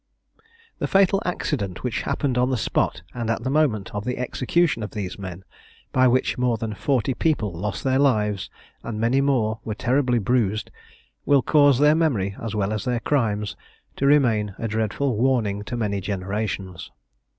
[0.79, 4.81] The fatal accident which happened on the spot and at the moment of the execution
[4.81, 5.43] of these men,
[5.91, 8.49] by which more than forty people lost their lives,
[8.81, 10.71] and many more were terribly bruised,
[11.23, 13.55] will cause their memory, as well as their crimes,
[13.97, 16.89] to remain a dreadful warning to many generations.